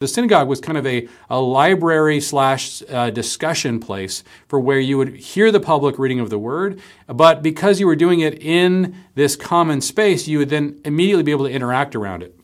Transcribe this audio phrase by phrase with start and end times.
[0.00, 4.96] The synagogue was kind of a, a library slash uh, discussion place for where you
[4.96, 8.96] would hear the public reading of the word, but because you were doing it in
[9.14, 12.39] this common space, you would then immediately be able to interact around it.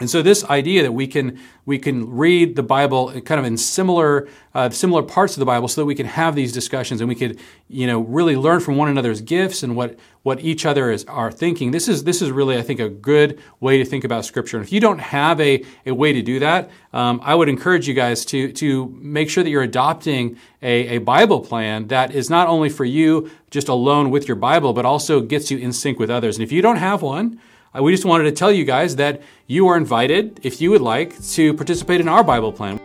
[0.00, 3.58] And so this idea that we can we can read the Bible kind of in
[3.58, 7.08] similar uh, similar parts of the Bible, so that we can have these discussions and
[7.08, 7.38] we could
[7.68, 11.30] you know really learn from one another's gifts and what what each other is are
[11.30, 11.70] thinking.
[11.70, 14.56] This is this is really I think a good way to think about Scripture.
[14.56, 17.86] And if you don't have a, a way to do that, um, I would encourage
[17.86, 22.30] you guys to to make sure that you're adopting a, a Bible plan that is
[22.30, 25.98] not only for you just alone with your Bible, but also gets you in sync
[25.98, 26.36] with others.
[26.36, 27.38] And if you don't have one,
[27.72, 30.80] Uh, we just wanted to tell you guys that you are invited, if you would
[30.80, 32.80] like, to participate in our Bible plan.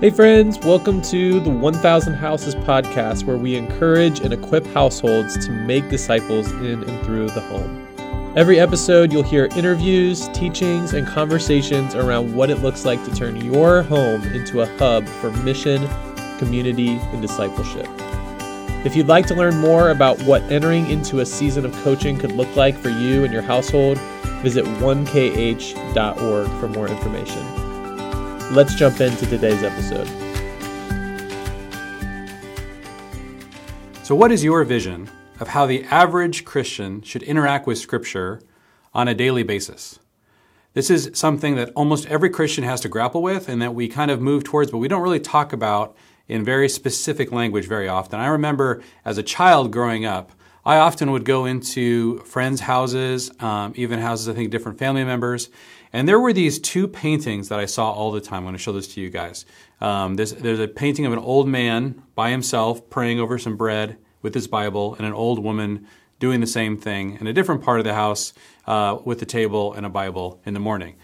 [0.00, 5.52] Hey, friends, welcome to the 1000 Houses podcast, where we encourage and equip households to
[5.52, 7.86] make disciples in and through the home.
[8.36, 13.36] Every episode, you'll hear interviews, teachings, and conversations around what it looks like to turn
[13.36, 15.88] your home into a hub for mission,
[16.38, 17.86] community, and discipleship.
[18.86, 22.30] If you'd like to learn more about what entering into a season of coaching could
[22.30, 23.98] look like for you and your household,
[24.44, 28.54] visit 1kh.org for more information.
[28.54, 30.06] Let's jump into today's episode.
[34.04, 38.40] So, what is your vision of how the average Christian should interact with Scripture
[38.94, 39.98] on a daily basis?
[40.74, 44.12] This is something that almost every Christian has to grapple with and that we kind
[44.12, 45.96] of move towards, but we don't really talk about
[46.28, 48.20] in very specific language very often.
[48.20, 50.32] I remember as a child growing up,
[50.64, 55.48] I often would go into friends' houses, um, even houses, I think, different family members.
[55.92, 58.38] And there were these two paintings that I saw all the time.
[58.38, 59.46] I'm going to show this to you guys.
[59.80, 63.96] Um, there's, there's a painting of an old man by himself praying over some bread
[64.22, 65.86] with his Bible, and an old woman
[66.18, 68.32] doing the same thing in a different part of the house
[68.66, 70.96] uh, with the table and a Bible in the morning.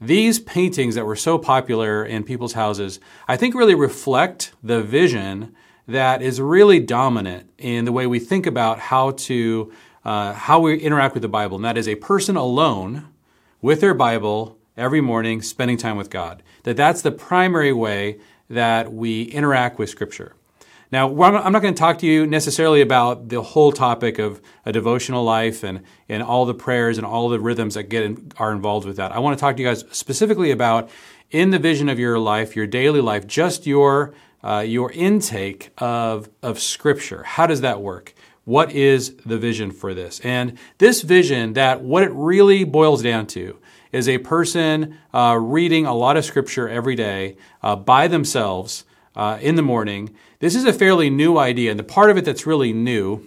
[0.00, 5.56] These paintings that were so popular in people's houses, I think really reflect the vision
[5.88, 9.72] that is really dominant in the way we think about how to
[10.04, 13.08] uh, how we interact with the Bible, and that is a person alone
[13.60, 16.42] with their Bible every morning, spending time with God.
[16.62, 20.34] That that's the primary way that we interact with Scripture.
[20.90, 24.72] Now, I'm not going to talk to you necessarily about the whole topic of a
[24.72, 28.52] devotional life and, and all the prayers and all the rhythms that get in, are
[28.52, 29.12] involved with that.
[29.12, 30.88] I want to talk to you guys specifically about
[31.30, 36.30] in the vision of your life, your daily life, just your uh, your intake of
[36.42, 37.24] of Scripture.
[37.24, 38.14] How does that work?
[38.44, 40.20] What is the vision for this?
[40.20, 43.58] And this vision, that what it really boils down to
[43.92, 48.84] is a person uh, reading a lot of Scripture every day uh, by themselves
[49.18, 50.14] uh, in the morning.
[50.38, 53.26] This is a fairly new idea, and the part of it that's really new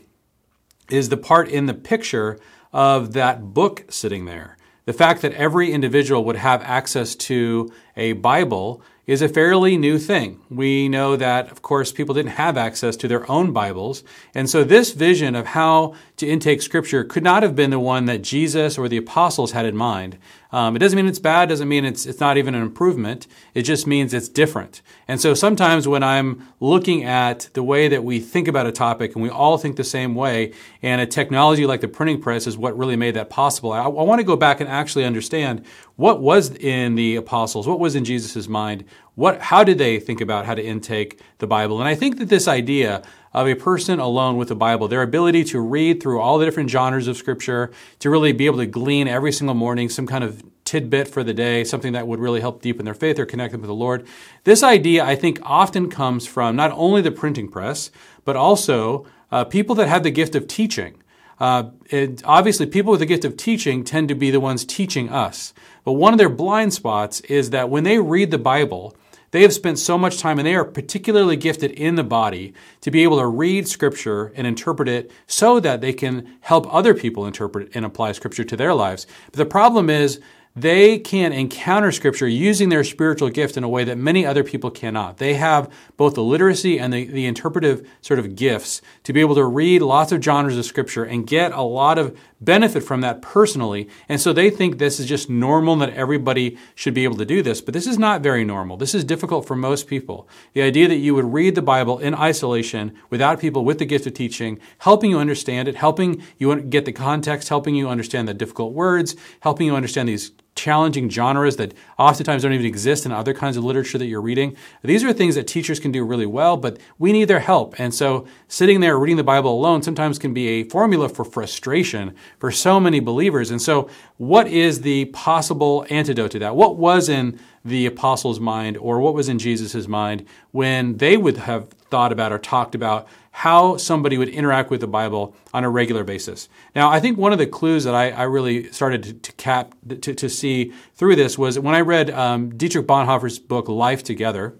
[0.89, 2.39] is the part in the picture
[2.73, 4.57] of that book sitting there.
[4.85, 9.99] The fact that every individual would have access to a Bible is a fairly new
[9.99, 10.39] thing.
[10.49, 14.03] We know that, of course, people didn't have access to their own Bibles.
[14.33, 18.05] And so this vision of how to intake Scripture could not have been the one
[18.05, 20.17] that Jesus or the apostles had in mind.
[20.51, 23.27] Um, it doesn't mean it's bad, doesn't mean it's, it's not even an improvement.
[23.53, 24.81] It just means it's different.
[25.07, 29.15] And so sometimes when I'm looking at the way that we think about a topic
[29.15, 32.57] and we all think the same way, and a technology like the printing press is
[32.57, 36.21] what really made that possible, I, I want to go back and actually understand what
[36.21, 38.83] was in the apostles, what was in Jesus' mind,
[39.15, 41.79] what, how did they think about how to intake the Bible.
[41.79, 45.43] And I think that this idea of a person alone with the Bible, their ability
[45.45, 49.07] to read through all the different genres of Scripture, to really be able to glean
[49.07, 52.61] every single morning some kind of tidbit for the day, something that would really help
[52.61, 54.05] deepen their faith or connect them with the Lord.
[54.43, 57.91] This idea, I think, often comes from not only the printing press,
[58.25, 61.01] but also uh, people that have the gift of teaching.
[61.39, 65.09] Uh, it, obviously, people with the gift of teaching tend to be the ones teaching
[65.09, 65.53] us.
[65.83, 68.95] But one of their blind spots is that when they read the Bible,
[69.31, 72.91] they have spent so much time and they are particularly gifted in the body to
[72.91, 77.25] be able to read scripture and interpret it so that they can help other people
[77.25, 79.07] interpret and apply scripture to their lives.
[79.27, 80.19] But the problem is
[80.55, 84.69] they can encounter Scripture using their spiritual gift in a way that many other people
[84.69, 85.17] cannot.
[85.17, 89.35] They have both the literacy and the, the interpretive sort of gifts to be able
[89.35, 93.21] to read lots of genres of Scripture and get a lot of benefit from that
[93.21, 93.87] personally.
[94.09, 97.41] And so they think this is just normal that everybody should be able to do
[97.41, 97.61] this.
[97.61, 98.77] But this is not very normal.
[98.77, 100.27] This is difficult for most people.
[100.53, 104.07] The idea that you would read the Bible in isolation without people with the gift
[104.07, 108.33] of teaching, helping you understand it, helping you get the context, helping you understand the
[108.33, 113.33] difficult words, helping you understand these challenging genres that oftentimes don't even exist in other
[113.33, 114.55] kinds of literature that you're reading.
[114.83, 117.79] These are things that teachers can do really well, but we need their help.
[117.79, 122.13] And so sitting there reading the Bible alone sometimes can be a formula for frustration
[122.37, 123.49] for so many believers.
[123.49, 126.55] And so what is the possible antidote to that?
[126.55, 131.37] What was in the apostles' mind or what was in Jesus' mind when they would
[131.37, 135.69] have thought about or talked about how somebody would interact with the Bible on a
[135.69, 136.49] regular basis.
[136.75, 139.73] Now, I think one of the clues that I, I really started to, to cap
[139.87, 144.53] to, to, see through this was when I read um, Dietrich Bonhoeffer's book Life Together,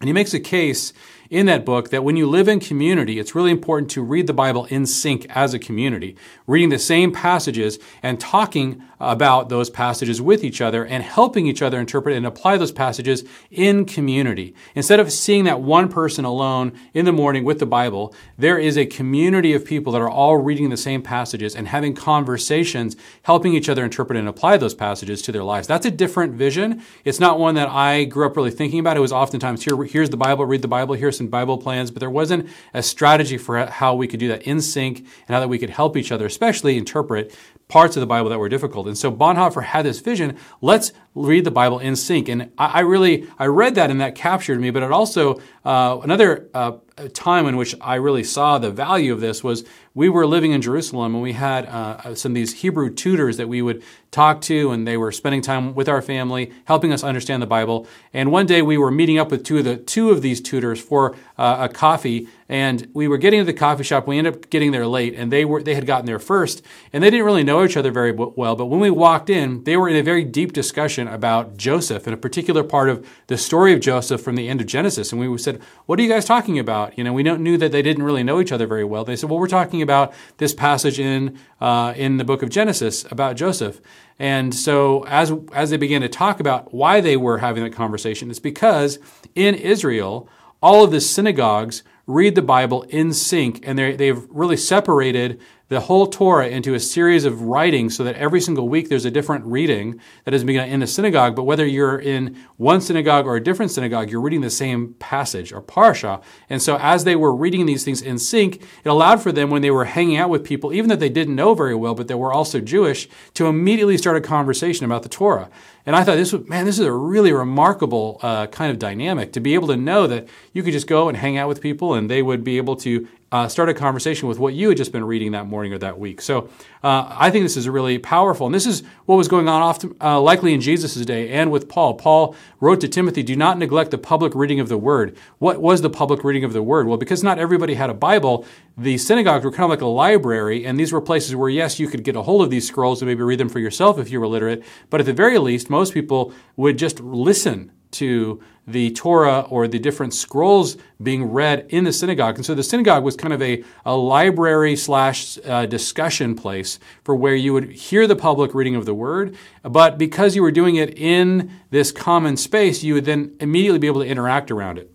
[0.00, 0.92] and he makes a case
[1.30, 4.32] in that book that when you live in community, it's really important to read the
[4.32, 10.20] Bible in sync as a community, reading the same passages and talking about those passages
[10.20, 14.54] with each other and helping each other interpret and apply those passages in community.
[14.74, 18.76] Instead of seeing that one person alone in the morning with the Bible, there is
[18.76, 23.54] a community of people that are all reading the same passages and having conversations, helping
[23.54, 25.66] each other interpret and apply those passages to their lives.
[25.66, 26.82] That's a different vision.
[27.04, 28.96] It's not one that I grew up really thinking about.
[28.96, 32.00] It was oftentimes here, here's the Bible, read the Bible, here's some Bible plans, but
[32.00, 35.48] there wasn't a strategy for how we could do that in sync and how that
[35.48, 37.34] we could help each other, especially interpret
[37.68, 38.86] parts of the Bible that were difficult.
[38.86, 40.36] And so Bonhoeffer had this vision.
[40.60, 42.28] Let's read the Bible in sync.
[42.28, 44.70] And I, I really, I read that and that captured me.
[44.70, 46.72] But it also, uh, another uh,
[47.12, 49.64] time in which I really saw the value of this was
[49.94, 53.48] we were living in Jerusalem and we had uh, some of these Hebrew tutors that
[53.48, 53.82] we would
[54.14, 57.86] talk to, and they were spending time with our family, helping us understand the Bible.
[58.12, 60.80] And one day we were meeting up with two of the two of these tutors
[60.80, 64.06] for uh, a coffee, and we were getting to the coffee shop.
[64.06, 66.62] We ended up getting there late, and they were they had gotten there first,
[66.92, 68.54] and they didn't really know each other very well.
[68.54, 72.14] But when we walked in, they were in a very deep discussion about Joseph and
[72.14, 75.12] a particular part of the story of Joseph from the end of Genesis.
[75.12, 77.82] And we said, "What are you guys talking about?" You know, we knew that they
[77.82, 79.04] didn't really know each other very well.
[79.04, 83.04] They said, "Well, we're talking about this passage in uh, in the book of Genesis
[83.10, 83.80] about Joseph."
[84.18, 88.30] And so as as they began to talk about why they were having that conversation,
[88.30, 88.98] it's because
[89.34, 90.28] in Israel,
[90.62, 95.40] all of the synagogues read the Bible in sync, and they've really separated
[95.74, 99.10] the whole Torah into a series of writings so that every single week there's a
[99.10, 101.34] different reading that is begun in the synagogue.
[101.34, 105.52] But whether you're in one synagogue or a different synagogue, you're reading the same passage
[105.52, 106.22] or parsha.
[106.48, 109.62] And so as they were reading these things in sync, it allowed for them when
[109.62, 112.14] they were hanging out with people, even that they didn't know very well, but they
[112.14, 115.50] were also Jewish, to immediately start a conversation about the Torah.
[115.86, 119.32] And I thought this was, man, this is a really remarkable uh, kind of dynamic
[119.32, 121.94] to be able to know that you could just go and hang out with people
[121.94, 124.92] and they would be able to uh, start a conversation with what you had just
[124.92, 126.20] been reading that morning or that week.
[126.20, 126.48] So
[126.84, 128.46] uh, I think this is really powerful.
[128.46, 131.68] And this is what was going on often, uh, likely in Jesus' day and with
[131.68, 131.94] Paul.
[131.94, 135.16] Paul wrote to Timothy, do not neglect the public reading of the word.
[135.38, 136.86] What was the public reading of the word?
[136.86, 138.46] Well, because not everybody had a Bible,
[138.78, 141.88] the synagogues were kind of like a library, and these were places where, yes, you
[141.88, 144.20] could get a hold of these scrolls and maybe read them for yourself if you
[144.20, 149.40] were literate, but at the very least, most people would just listen to the Torah
[149.50, 152.36] or the different scrolls being read in the synagogue.
[152.36, 157.14] And so the synagogue was kind of a, a library slash uh, discussion place for
[157.14, 159.36] where you would hear the public reading of the word.
[159.62, 163.86] But because you were doing it in this common space, you would then immediately be
[163.86, 164.93] able to interact around it.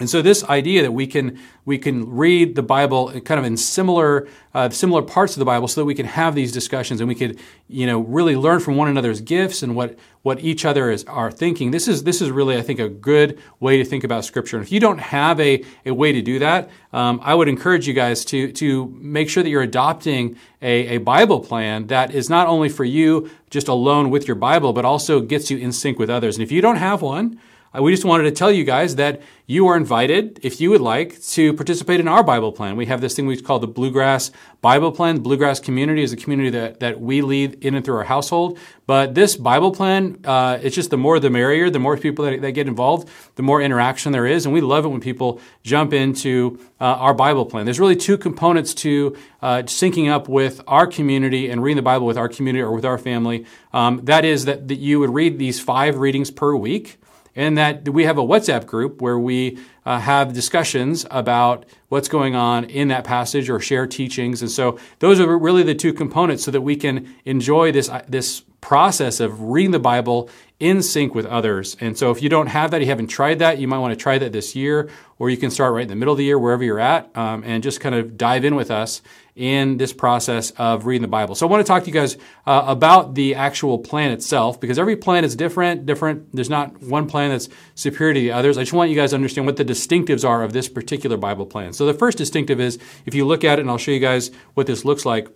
[0.00, 3.56] And so this idea that we can we can read the Bible kind of in
[3.56, 7.08] similar uh, similar parts of the Bible, so that we can have these discussions and
[7.08, 10.90] we could you know really learn from one another's gifts and what what each other
[10.90, 11.70] is are thinking.
[11.70, 14.56] This is this is really I think a good way to think about Scripture.
[14.56, 17.88] And if you don't have a, a way to do that, um, I would encourage
[17.88, 22.30] you guys to to make sure that you're adopting a, a Bible plan that is
[22.30, 25.98] not only for you just alone with your Bible, but also gets you in sync
[25.98, 26.36] with others.
[26.36, 27.40] And if you don't have one,
[27.74, 31.22] we just wanted to tell you guys that you are invited, if you would like,
[31.22, 32.76] to participate in our Bible plan.
[32.76, 35.14] We have this thing we call the Bluegrass Bible Plan.
[35.14, 38.58] The Bluegrass community is a community that, that we lead in and through our household.
[38.86, 41.70] But this Bible plan, uh, it's just the more the merrier.
[41.70, 44.44] The more people that, that, get involved, the more interaction there is.
[44.44, 47.64] And we love it when people jump into uh, our Bible plan.
[47.64, 52.06] There's really two components to uh, syncing up with our community and reading the Bible
[52.06, 53.46] with our community or with our family.
[53.72, 56.98] Um, that is that, that you would read these five readings per week
[57.38, 62.34] and that we have a WhatsApp group where we uh, have discussions about what's going
[62.34, 64.42] on in that passage or share teachings.
[64.42, 68.04] And so those are really the two components so that we can enjoy this, uh,
[68.06, 70.28] this process of reading the Bible
[70.60, 71.76] in sync with others.
[71.80, 74.02] And so if you don't have that, you haven't tried that, you might want to
[74.02, 76.38] try that this year, or you can start right in the middle of the year,
[76.38, 79.00] wherever you're at, um, and just kind of dive in with us
[79.36, 81.36] in this process of reading the Bible.
[81.36, 84.80] So I want to talk to you guys uh, about the actual plan itself, because
[84.80, 86.34] every plan is different, different.
[86.34, 88.58] There's not one plan that's superior to the others.
[88.58, 91.46] I just want you guys to understand what the distinctives are of this particular Bible
[91.46, 91.72] plan.
[91.72, 94.30] So the first distinctive is, if you look at it, and I'll show you guys
[94.54, 95.28] what this looks like,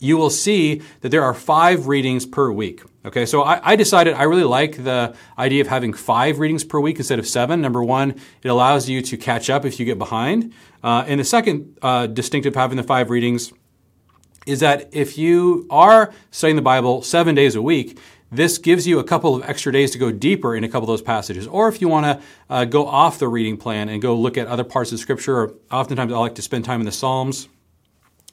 [0.00, 2.82] you will see that there are five readings per week.
[3.04, 6.80] Okay, so I, I, decided I really like the idea of having five readings per
[6.80, 7.60] week instead of seven.
[7.60, 10.52] Number one, it allows you to catch up if you get behind.
[10.82, 13.52] Uh, and the second uh, distinctive having the five readings
[14.44, 17.98] is that if you are studying the Bible seven days a week,
[18.32, 20.88] this gives you a couple of extra days to go deeper in a couple of
[20.88, 21.46] those passages.
[21.46, 24.46] Or if you want to uh, go off the reading plan and go look at
[24.46, 27.48] other parts of Scripture, oftentimes I like to spend time in the Psalms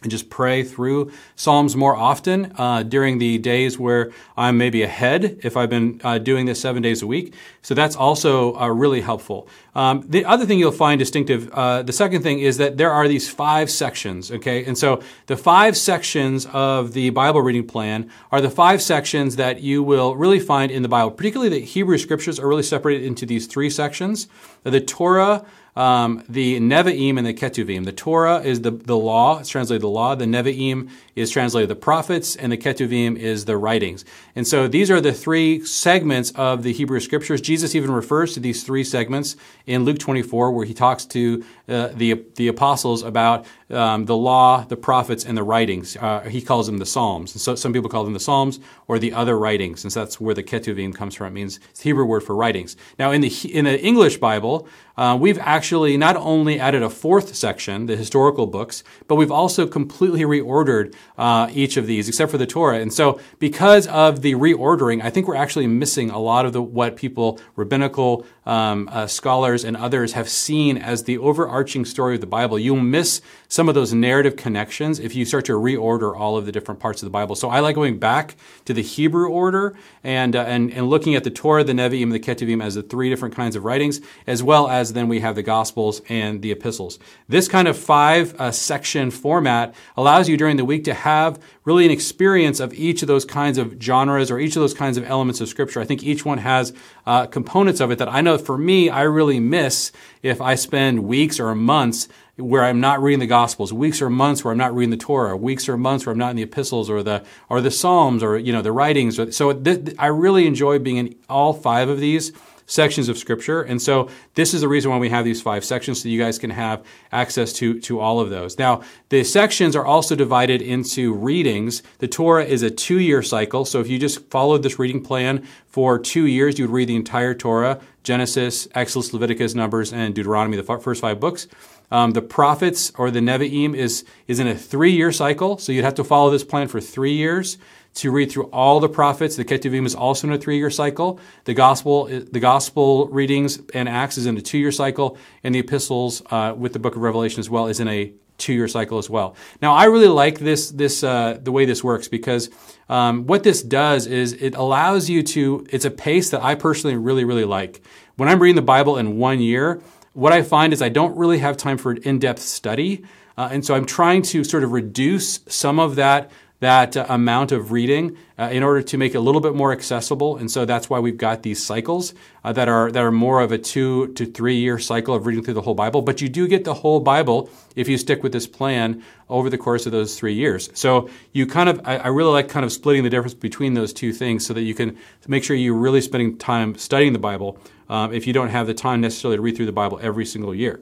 [0.01, 5.39] and just pray through Psalms more often uh, during the days where I'm maybe ahead
[5.43, 7.33] if I've been uh, doing this seven days a week.
[7.61, 9.49] So that's also uh, really helpful.
[9.75, 13.07] Um, the other thing you'll find distinctive, uh, the second thing is that there are
[13.07, 14.63] these five sections, okay?
[14.63, 19.61] And so the five sections of the Bible reading plan are the five sections that
[19.61, 21.11] you will really find in the Bible.
[21.11, 24.27] Particularly the Hebrew scriptures are really separated into these three sections.
[24.63, 25.45] The Torah,
[25.75, 27.85] um, the Nevi'im and the Ketuvim.
[27.85, 30.15] The Torah is the, the law, it's translated the law.
[30.15, 34.05] The Nevi'im is translated the prophets, and the Ketuvim is the writings.
[34.35, 37.41] And so these are the three segments of the Hebrew Scriptures.
[37.41, 39.35] Jesus even refers to these three segments
[39.65, 44.63] in Luke 24, where he talks to uh, the, the apostles about um, the law,
[44.63, 45.95] the prophets, and the writings.
[45.97, 47.33] Uh, he calls them the Psalms.
[47.33, 50.33] And so some people call them the Psalms or the other writings, since that's where
[50.33, 51.27] the Ketuvim comes from.
[51.27, 52.75] It means it's Hebrew word for writings.
[52.97, 55.58] Now, in the, in the English Bible, uh, we've actually
[55.97, 61.49] not only added a fourth section, the historical books, but we've also completely reordered uh,
[61.51, 62.79] each of these, except for the Torah.
[62.79, 66.61] And so, because of the reordering, I think we're actually missing a lot of the
[66.61, 72.21] what people, rabbinical um, uh, scholars and others, have seen as the overarching story of
[72.21, 72.57] the Bible.
[72.57, 76.51] You'll miss some of those narrative connections if you start to reorder all of the
[76.51, 77.35] different parts of the Bible.
[77.35, 81.23] So I like going back to the Hebrew order and uh, and and looking at
[81.23, 84.67] the Torah, the Nevi'im, the Ketuvim as the three different kinds of writings, as well
[84.67, 86.97] as then we have the Gospels and the epistles.
[87.27, 91.85] This kind of five uh, section format allows you during the week to have really
[91.85, 95.03] an experience of each of those kinds of genres or each of those kinds of
[95.05, 95.79] elements of Scripture.
[95.79, 96.73] I think each one has
[97.05, 99.91] uh, components of it that I know for me, I really miss
[100.23, 104.43] if I spend weeks or months where I'm not reading the Gospels, weeks or months
[104.43, 106.89] where I'm not reading the Torah, weeks or months where I'm not in the epistles
[106.89, 109.19] or the or the Psalms or you know the writings.
[109.35, 112.31] So th- I really enjoy being in all five of these
[112.69, 113.63] sections of scripture.
[113.63, 116.37] And so this is the reason why we have these five sections so you guys
[116.37, 118.59] can have access to, to all of those.
[118.59, 121.81] Now, the sections are also divided into readings.
[121.97, 123.65] The Torah is a two year cycle.
[123.65, 126.95] So if you just followed this reading plan for two years, you would read the
[126.95, 131.47] entire Torah, Genesis, Exodus, Leviticus, Numbers, and Deuteronomy, the first five books.
[131.91, 135.57] Um, the prophets or the Nevi'im is, is in a three year cycle.
[135.57, 137.57] So you'd have to follow this plan for three years
[137.95, 139.35] to read through all the prophets.
[139.35, 141.19] The Ketuvim is also in a three-year cycle.
[141.45, 146.21] The gospel, the gospel readings and Acts is in a two-year cycle, and the epistles
[146.29, 149.35] uh, with the book of Revelation as well is in a two-year cycle as well.
[149.61, 152.49] Now, I really like this this uh, the way this works because
[152.87, 155.67] um, what this does is it allows you to.
[155.69, 157.81] It's a pace that I personally really really like.
[158.15, 159.81] When I'm reading the Bible in one year,
[160.13, 163.03] what I find is I don't really have time for an in-depth study,
[163.37, 167.51] uh, and so I'm trying to sort of reduce some of that that uh, amount
[167.51, 170.37] of reading uh, in order to make it a little bit more accessible.
[170.37, 172.13] And so that's why we've got these cycles
[172.43, 175.43] uh, that are that are more of a two to three year cycle of reading
[175.43, 176.01] through the whole Bible.
[176.01, 179.57] But you do get the whole Bible if you stick with this plan over the
[179.57, 180.69] course of those three years.
[180.73, 183.93] So you kind of I, I really like kind of splitting the difference between those
[183.93, 184.97] two things so that you can
[185.27, 188.73] make sure you're really spending time studying the Bible um, if you don't have the
[188.73, 190.81] time necessarily to read through the Bible every single year.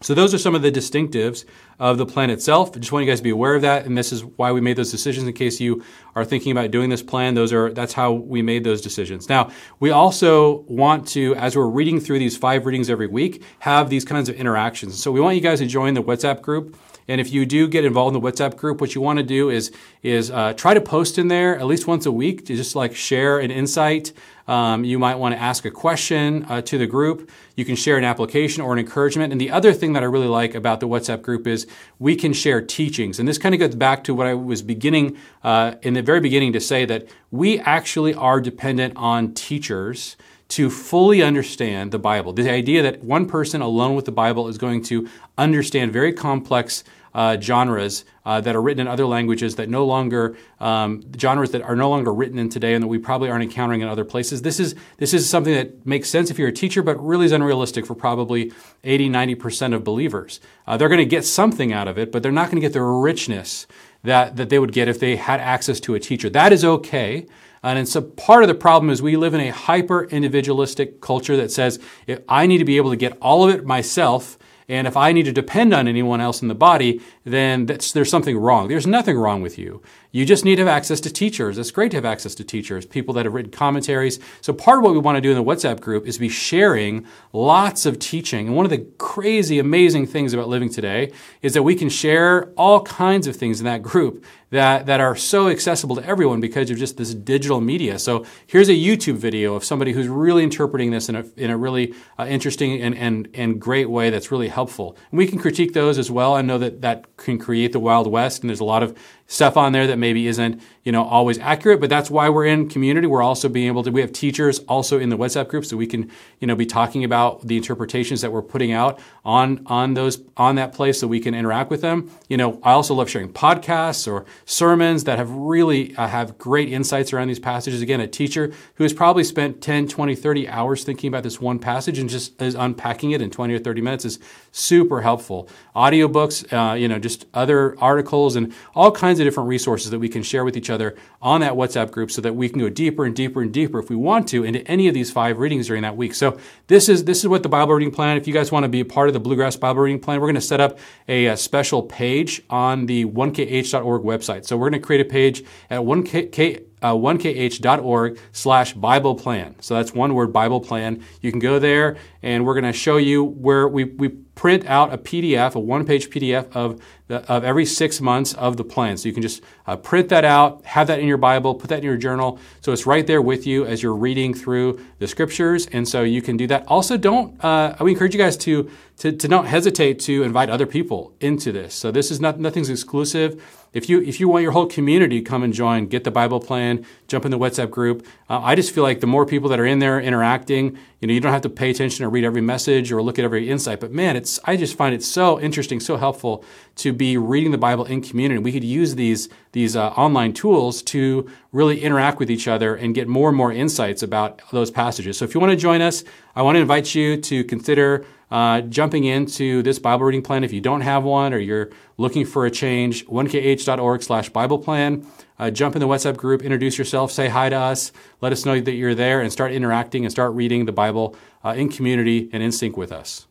[0.00, 1.44] So those are some of the distinctives
[1.80, 2.70] of the plan itself.
[2.76, 4.60] I just want you guys to be aware of that, and this is why we
[4.60, 5.26] made those decisions.
[5.26, 5.82] In case you
[6.14, 9.28] are thinking about doing this plan, those are that's how we made those decisions.
[9.28, 9.50] Now,
[9.80, 14.04] we also want to, as we're reading through these five readings every week, have these
[14.04, 15.02] kinds of interactions.
[15.02, 16.76] So we want you guys to join the WhatsApp group.
[17.08, 19.50] And if you do get involved in the WhatsApp group, what you want to do
[19.50, 22.76] is is uh, try to post in there at least once a week to just
[22.76, 24.12] like share an insight
[24.48, 27.30] um, you might want to ask a question uh, to the group.
[27.54, 29.30] You can share an application or an encouragement.
[29.30, 31.66] And the other thing that I really like about the WhatsApp group is
[31.98, 33.18] we can share teachings.
[33.18, 36.20] And this kind of goes back to what I was beginning uh, in the very
[36.20, 40.16] beginning to say that we actually are dependent on teachers
[40.48, 42.32] to fully understand the Bible.
[42.32, 46.84] The idea that one person alone with the Bible is going to understand very complex
[47.18, 51.60] uh, genres uh, that are written in other languages that no longer um, genres that
[51.62, 54.42] are no longer written in today and that we probably aren't encountering in other places.
[54.42, 57.32] This is this is something that makes sense if you're a teacher, but really is
[57.32, 58.52] unrealistic for probably
[58.84, 60.38] 80, 90 percent of believers.
[60.64, 62.72] Uh, they're going to get something out of it, but they're not going to get
[62.72, 63.66] the richness
[64.04, 66.30] that that they would get if they had access to a teacher.
[66.30, 67.26] That is okay.
[67.64, 71.50] And so part of the problem is we live in a hyper individualistic culture that
[71.50, 71.80] says
[72.28, 75.24] I need to be able to get all of it myself and if I need
[75.24, 78.68] to depend on anyone else in the body, then there's something wrong.
[78.68, 79.82] There's nothing wrong with you.
[80.10, 81.58] You just need to have access to teachers.
[81.58, 84.18] It's great to have access to teachers, people that have written commentaries.
[84.40, 87.06] So part of what we want to do in the WhatsApp group is be sharing
[87.32, 88.46] lots of teaching.
[88.46, 92.50] And one of the crazy, amazing things about living today is that we can share
[92.56, 96.70] all kinds of things in that group that, that are so accessible to everyone because
[96.70, 97.98] of just this digital media.
[97.98, 101.56] So here's a YouTube video of somebody who's really interpreting this in a, in a
[101.58, 104.96] really uh, interesting and, and, and great way that's really helpful.
[105.10, 106.34] And we can critique those as well.
[106.34, 108.98] I know that that can create the Wild West, and there's a lot of
[109.30, 112.66] stuff on there that maybe isn't you know always accurate but that's why we're in
[112.68, 113.06] community.
[113.06, 115.86] We're also being able to we have teachers also in the whatsapp group so we
[115.86, 120.22] can you know be talking about the interpretations that we're putting out on on those
[120.38, 122.10] on that place so we can interact with them.
[122.28, 126.72] You know i also love sharing podcasts or sermons that have really uh, have great
[126.72, 127.82] insights around these passages.
[127.82, 131.58] Again a teacher who has probably spent 10 20 30 hours thinking about this one
[131.58, 134.18] passage and just is unpacking it in 20 or 30 minutes is
[134.52, 135.50] super helpful.
[135.76, 139.98] Audiobooks uh, you know just other articles and all kinds kinds of different resources that
[139.98, 142.68] we can share with each other on that WhatsApp group so that we can go
[142.68, 145.66] deeper and deeper and deeper if we want to into any of these five readings
[145.66, 146.14] during that week.
[146.14, 148.16] So this is this is what the Bible reading plan.
[148.16, 150.26] If you guys want to be a part of the Bluegrass Bible reading plan, we're
[150.26, 154.46] going to set up a, a special page on the 1kh.org website.
[154.46, 159.56] So we're going to create a page at 1k uh, 1kh.org slash Bible plan.
[159.60, 161.04] So that's one word, Bible plan.
[161.20, 164.92] You can go there and we're going to show you where we, we print out
[164.92, 168.96] a PDF, a one page PDF of, the, of every six months of the plan.
[168.96, 171.78] So you can just uh, print that out, have that in your Bible, put that
[171.78, 172.38] in your journal.
[172.60, 175.66] So it's right there with you as you're reading through the scriptures.
[175.72, 176.64] And so you can do that.
[176.68, 180.50] Also, don't, uh, I would encourage you guys to, to, to not hesitate to invite
[180.50, 181.74] other people into this.
[181.74, 183.42] So this is not, nothing's exclusive.
[183.72, 186.40] If you if you want your whole community to come and join, get the Bible
[186.40, 188.06] plan, jump in the WhatsApp group.
[188.28, 191.14] Uh, I just feel like the more people that are in there interacting, you know,
[191.14, 193.80] you don't have to pay attention or read every message or look at every insight.
[193.80, 196.44] But man, it's I just find it so interesting, so helpful
[196.76, 198.40] to be reading the Bible in community.
[198.40, 202.94] We could use these these uh, online tools to really interact with each other and
[202.94, 205.18] get more and more insights about those passages.
[205.18, 208.62] So if you want to join us, I want to invite you to consider uh,
[208.62, 210.44] jumping into this Bible reading plan.
[210.44, 215.06] If you don't have one or you're looking for a change, 1kh.org slash Bible plan.
[215.38, 218.60] Uh, jump in the WhatsApp group, introduce yourself, say hi to us, let us know
[218.60, 222.42] that you're there, and start interacting and start reading the Bible uh, in community and
[222.42, 223.27] in sync with us.